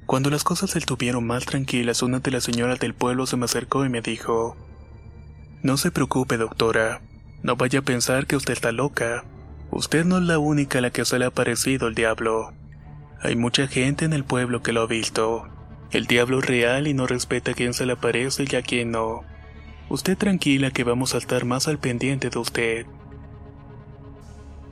Cuando 0.07 0.31
las 0.31 0.43
cosas 0.43 0.75
estuvieron 0.75 1.27
más 1.27 1.47
tranquilas, 1.47 2.03
una 2.03 2.19
de 2.19 2.31
las 2.33 2.43
señoras 2.43 2.81
del 2.81 2.95
pueblo 2.95 3.27
se 3.27 3.37
me 3.37 3.45
acercó 3.45 3.85
y 3.85 3.89
me 3.89 4.01
dijo, 4.01 4.57
No 5.63 5.77
se 5.77 5.93
preocupe, 5.93 6.39
doctora, 6.39 7.03
no 7.43 7.57
vaya 7.57 7.81
a 7.81 7.83
pensar 7.83 8.27
que 8.27 8.37
usted 8.37 8.55
está 8.55 8.73
loca. 8.73 9.25
Usted 9.71 10.05
no 10.05 10.19
es 10.19 10.25
la 10.25 10.39
única 10.39 10.79
a 10.79 10.81
la 10.81 10.91
que 10.91 11.05
se 11.05 11.19
le 11.19 11.27
ha 11.27 11.29
aparecido 11.29 11.87
el 11.87 11.95
diablo. 11.95 12.53
Hay 13.21 13.37
mucha 13.37 13.69
gente 13.69 14.05
en 14.05 14.15
el 14.15 14.25
pueblo 14.25 14.63
que 14.63 14.73
lo 14.73 14.83
ha 14.83 14.87
visto. 14.87 15.52
El 15.93 16.07
diablo 16.07 16.39
es 16.39 16.47
real 16.47 16.87
y 16.87 16.95
no 16.95 17.07
respeta 17.07 17.51
a 17.51 17.55
quien 17.55 17.75
se 17.75 17.85
le 17.85 17.93
aparece 17.93 18.47
y 18.51 18.57
a 18.57 18.63
quien 18.63 18.93
no. 18.93 19.25
Usted 19.91 20.17
tranquila 20.17 20.71
que 20.71 20.85
vamos 20.85 21.15
a 21.15 21.19
estar 21.19 21.45
más 21.45 21.69
al 21.69 21.79
pendiente 21.79 22.31
de 22.31 22.39
usted. 22.39 22.87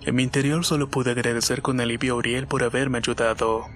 En 0.06 0.14
mi 0.14 0.22
interior 0.22 0.64
solo 0.64 0.88
pude 0.88 1.10
agradecer 1.10 1.60
con 1.60 1.78
alivio 1.78 2.14
a 2.14 2.16
Uriel 2.16 2.46
por 2.46 2.64
haberme 2.64 2.98
ayudado. 2.98 3.66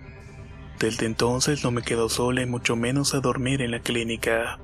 Desde 0.78 1.04
entonces 1.04 1.62
no 1.62 1.70
me 1.70 1.83
quedo 1.83 2.09
sola 2.09 2.40
y 2.40 2.46
mucho 2.46 2.76
menos 2.76 3.12
a 3.14 3.20
dormir 3.20 3.61
en 3.61 3.72
la 3.72 3.80
clínica. 3.80 4.59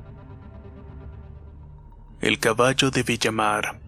El 2.22 2.38
caballo 2.38 2.90
de 2.90 3.02
Villamar. 3.02 3.78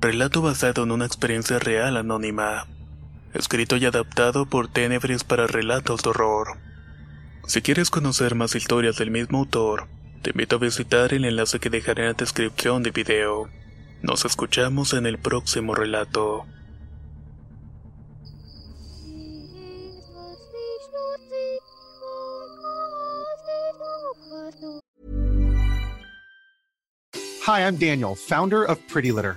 Relato 0.00 0.42
basado 0.42 0.82
en 0.82 0.90
una 0.90 1.06
experiencia 1.06 1.60
real 1.60 1.96
anónima. 1.96 2.66
Escrito 3.32 3.76
y 3.76 3.86
adaptado 3.86 4.46
por 4.46 4.66
Tenebris 4.66 5.22
para 5.22 5.46
relatos 5.46 6.02
de 6.02 6.10
horror. 6.10 6.71
Si 7.46 7.60
quieres 7.60 7.90
conocer 7.90 8.34
más 8.36 8.54
historias 8.54 8.96
del 8.96 9.10
mismo 9.10 9.38
autor, 9.38 9.88
te 10.22 10.30
invito 10.30 10.56
a 10.56 10.58
visitar 10.60 11.12
el 11.12 11.24
enlace 11.24 11.58
que 11.58 11.70
dejaré 11.70 12.02
en 12.02 12.08
la 12.08 12.14
descripción 12.14 12.82
del 12.82 12.92
video. 12.92 13.50
Nos 14.00 14.24
escuchamos 14.24 14.94
en 14.94 15.06
el 15.06 15.18
próximo 15.18 15.74
relato. 15.74 16.46
Hi, 27.44 27.62
I'm 27.62 27.76
Daniel, 27.76 28.14
founder 28.14 28.64
of 28.64 28.78
Pretty 28.86 29.10
Litter. 29.10 29.36